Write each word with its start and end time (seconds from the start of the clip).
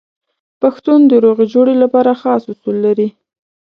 پښتون 0.61 0.99
د 1.07 1.13
روغې 1.23 1.45
جوړې 1.53 1.73
لپاره 1.83 2.11
خاص 2.21 2.43
اصول 2.53 2.75
لري. 2.85 3.07